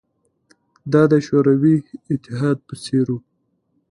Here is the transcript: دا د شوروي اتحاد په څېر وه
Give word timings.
دا 0.91 1.03
د 1.11 1.13
شوروي 1.27 1.77
اتحاد 2.13 2.57
په 2.67 2.73
څېر 2.83 3.07
وه 3.13 3.19